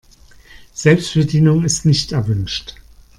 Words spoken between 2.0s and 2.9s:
erwünscht.